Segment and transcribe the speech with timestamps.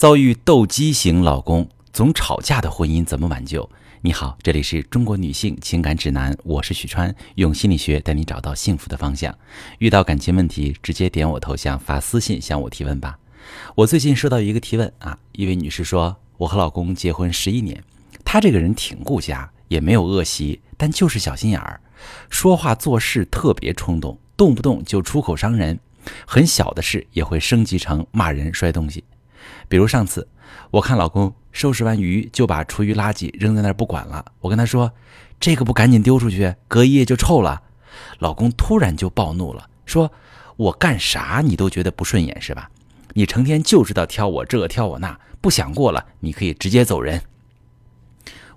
[0.00, 3.68] 遭遇斗鸡型老公、总吵架的婚姻怎么挽救？
[4.00, 9.36] 你好，这里是中国女性情感指南，我是许川，用心理学带你找到幸福的方向。
[9.78, 13.18] 遇到感情问题，直接点我头像发私信向我提问吧。
[13.74, 17.84] 我最近收到一个提问啊，一位女士说，我和老公结婚十一年，
[18.24, 21.78] 他这个人挺顾家，也没有恶习，但就是小心眼儿，
[22.30, 25.78] 说话做事特别冲动，动不动就出口伤人，
[26.26, 29.04] 很小的事也会升级成骂人、摔东西。
[29.68, 30.28] 比如上次，
[30.70, 34.24] 我看老公收拾完鱼就把厨余垃圾扔在那儿不管了。
[34.40, 34.92] 我跟他说
[35.40, 37.62] ：“这个不赶紧丢出去，隔一夜就臭了。”
[38.18, 40.12] 老公突然就暴怒了，说
[40.56, 42.70] ：“我干啥你都觉得不顺眼是吧？
[43.14, 47.22] 你成天就知道挑我这挑我那，不想过了你可以直接走人。”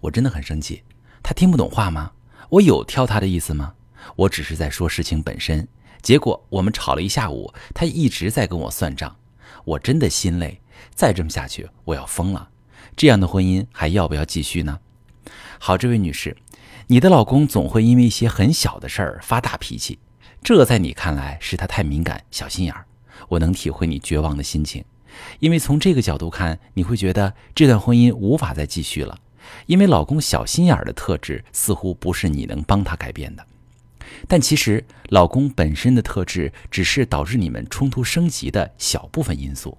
[0.00, 0.82] 我真的很生气，
[1.22, 2.12] 他听不懂话吗？
[2.50, 3.74] 我有挑他的意思吗？
[4.16, 5.66] 我只是在说事情本身。
[6.02, 9.16] 结果我们吵了一下午，他一直在跟我算账，
[9.64, 10.60] 我真的心累。
[10.94, 12.48] 再这么下去，我要疯了！
[12.96, 14.80] 这样的婚姻还要不要继续呢？
[15.58, 16.36] 好，这位女士，
[16.88, 19.98] 你的老公总会因为一些很小的事儿发大脾气，
[20.42, 22.84] 这在你看来是他太敏感、小心眼儿。
[23.28, 24.84] 我能体会你绝望的心情，
[25.38, 29.18] 因为从这个角度看，你会觉得这段婚姻无法再继续了，
[29.66, 33.46] 因为老公小心眼儿的特质似乎不是你能帮他改变的。
[34.28, 39.78] 但其实，老公本身的特质只是导致你们冲突升级的小部分因素。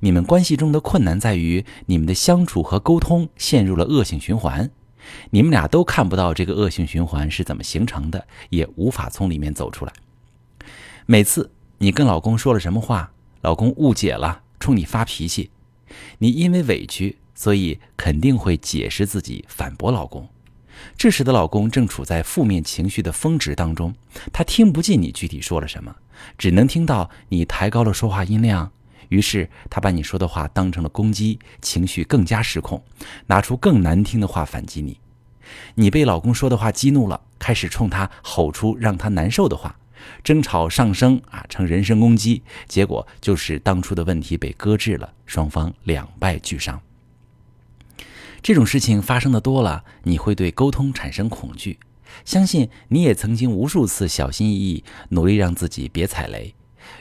[0.00, 4.70] 你们关系中的困难在于，你们的相处和沟通陷入了恶性循环，
[5.30, 9.92] 你们俩都看不到这个恶性循环是怎么形成的，也无法从里面走出来。
[11.06, 15.50] 每次你跟老公说了什么话，老公误解了，冲你发脾气，
[16.18, 20.28] 你因为委屈，所以肯定会解释自己，反驳老公。
[20.98, 23.94] 这时的老公正处在负面情绪的峰值当中，
[24.32, 25.94] 他听不进你具体说了什么，
[26.36, 28.70] 只能听到你抬高了说话音量。
[29.08, 32.82] 于是他把你说的话当成了攻击，情绪更加失控，
[33.26, 34.98] 拿出更难听的话反击你。
[35.76, 39.78] 你被老公说的话激怒了，开始冲他吼出让他难受的话，
[40.24, 42.42] 争吵上升啊，成人身攻击。
[42.66, 46.80] 结果就是当初的问题被搁置了，双方两败俱伤。
[48.42, 51.78] 这种事情发生的多了，你会对沟通产生恐惧。
[52.24, 56.55] 相信你也曾经无数次小心翼翼，努力让自己别踩雷。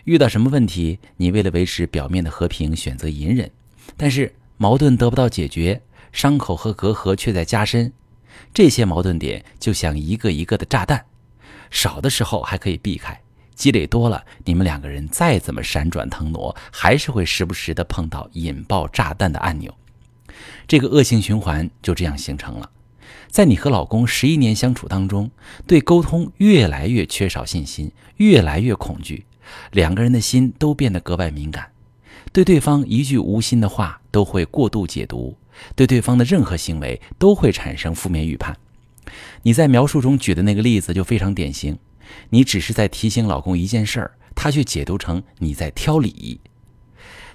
[0.05, 3.49] 遇到什么问题，你为了维持表面的和平选择隐忍，
[3.97, 5.81] 但是矛盾得不到解决，
[6.11, 7.91] 伤口和隔阂却在加深。
[8.53, 11.05] 这些矛盾点就像一个一个的炸弹，
[11.69, 13.19] 少的时候还可以避开，
[13.53, 19.73] 积累多了，你们两个人再怎么闪转腾挪，还是会时不时的碰到引爆炸弹的按钮。
[20.67, 22.69] 这个恶性循环就这样形成了。
[23.29, 25.29] 在你和老公十一年相处当中，
[25.67, 29.25] 对沟通越来越缺少信心，越来越恐惧。
[29.71, 31.71] 两个人的心都变得格外敏感，
[32.31, 35.37] 对对方一句无心的话都会过度解读，
[35.75, 38.55] 对对方的任何行为都会产生负面预判。
[39.43, 41.77] 你在描述中举的那个例子就非常典型，
[42.29, 46.39] 你只是在提醒老公一件事儿，他却解读成你在挑理。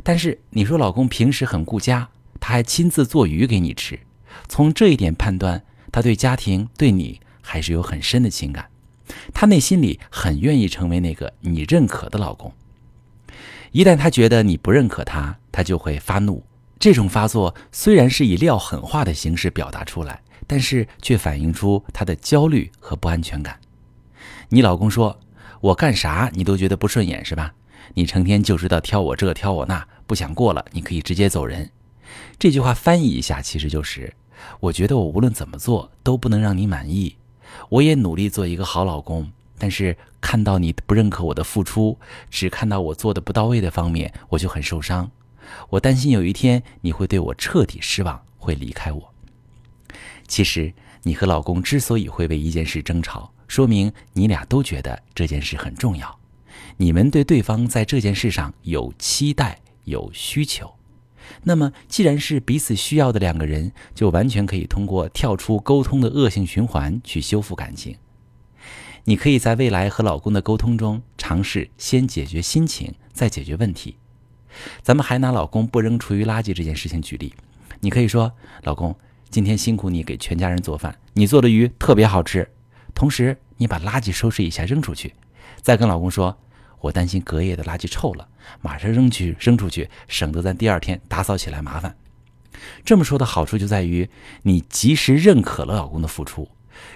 [0.02, 2.08] 但是你说老公平时很顾家，
[2.40, 3.98] 他还亲自做鱼给你吃，
[4.48, 8.66] 从这一点判断，他对家庭对你还是有很深的情感。
[9.32, 12.52] 他内心里很愿意成为那个你认可的老公。
[13.72, 16.44] 一旦他觉得你不认可他，他就会发怒。
[16.78, 23.60] 这种发作虽然是以撂狠话的形式表达出来，但是却反映出他的焦虑和不安全感。
[24.48, 25.20] 你老公说
[25.60, 27.54] ：“我干啥你都觉得不顺眼是吧？
[27.94, 31.70] 你成天就知道挑我这挑我那，不想过了你可以直接走人。”
[32.38, 34.12] 这句话翻译一下，其实就是：
[34.58, 37.16] 我觉得我无论怎么做都不能让你满意。
[37.68, 41.98] 我也努力做一个好老公，但是看到你不认可我的付出，
[42.30, 45.10] 只看到我做的不到位的方面，我就很受伤。
[45.68, 49.14] 我担心有一天你会对我彻底失望，会离开我。
[50.28, 50.72] 其实
[51.02, 56.18] 你和老公之所以会为一件事争吵，说明你俩都觉得这件事很重要，
[56.76, 60.72] 你们对对方在这件事上有期待、有需求。
[61.42, 67.96] 那么，既然是彼此需要的两个人，就完全可以通过跳出沟通的恶性循环去修复感情。
[69.04, 73.96] 你可以在未来和老公的沟通中，尝试先解决心情，再解决问题。
[74.82, 77.32] 咱们还拿老公不扔厨余垃圾这件事情举例，
[77.80, 78.32] 你可以说
[78.64, 78.94] ：“老公，
[79.30, 82.48] 今天辛苦你给全家人做饭，你做的鱼特别好吃。
[82.94, 85.14] 同时，你把垃圾收拾一下扔出去。”
[85.62, 86.38] 再跟老公说。
[86.80, 88.28] 我担心隔夜的垃圾臭了，
[88.60, 91.96] 马上扔去扔出去，省得咱第二天打扫起来麻烦。
[92.84, 94.08] 这么说的好处就在于，
[94.42, 96.48] 你及时认可了老公的付出，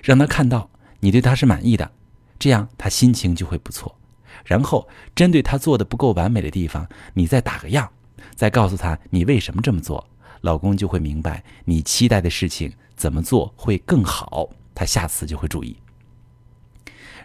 [0.02, 0.70] 让他看到
[1.00, 1.92] 你对他是满意的，
[2.38, 3.96] 这样他心情就会不错。
[4.44, 7.90] 然后针对他做的不够完美的地方，你再打个样，
[8.34, 10.06] 再告诉他你为什么这么做，
[10.40, 15.76] 老公就会明白你期待的事情怎么做会更好，他下次就会注意。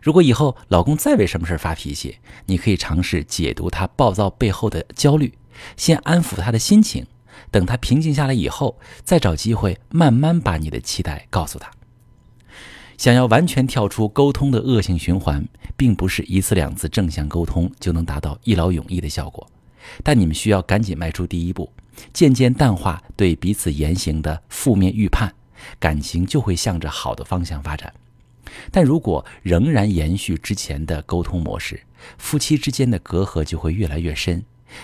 [0.01, 5.33] 如果以后老公再为什么事发脾气，你可以尝试解读他暴躁背后的焦虑，
[5.75, 7.05] 先安抚他的心情，
[7.51, 11.71] 等他平静下来以后，再找机会慢慢把你的期待告诉他。
[12.97, 15.47] 想要完全跳出沟通的恶性循环，
[15.77, 19.49] 并不是一次两次正向沟通就能达到一劳永逸的效果，
[20.03, 21.71] 但你们需要赶紧迈出第一步，
[22.11, 25.33] 渐渐淡化对彼此言行的负面预判，
[25.79, 27.93] 感情就会向着好的方向发展。
[28.71, 31.81] 但如果仍然延续之前的沟通模式，
[32.17, 34.43] 夫妻之间的隔阂就会越来越深，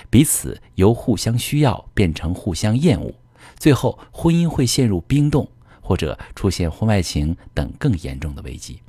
[0.09, 3.13] 彼此由互相需要变成互相厌恶，
[3.57, 5.49] 最后婚姻会陷入冰冻，
[5.81, 8.79] 或者出现婚外情等更严重的危机。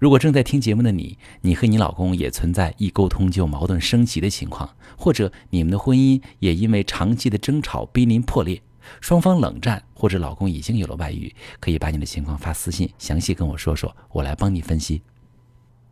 [0.00, 8.62] 如果正在听节目的你，你和你老公也存在一沟通就矛盾升级的情况，或者你们的婚姻也因为长期的争吵濒临破裂。
[9.00, 15.02] 双方冷战，或者老公已经有了外遇，可以把你的情况发私信，详细跟我说说，我来帮你分析。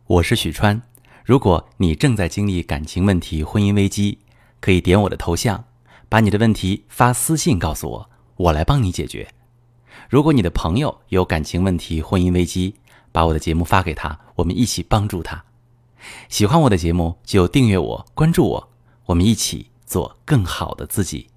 [0.05, 0.81] 我是许川，
[1.25, 4.19] 如果你正在经历感情问题、婚姻危机，
[4.59, 5.65] 可以点我的头像，
[6.09, 9.27] 把你的问题发私信告诉我，我来帮你解决。
[10.09, 12.75] 如果你的朋友有感情问题、婚姻危机，
[13.11, 15.43] 把我的节目发给他，我们一起帮助他。
[16.29, 18.69] 喜欢我的节目就订阅我、关注我，
[19.07, 21.27] 我们一起做更好的自己。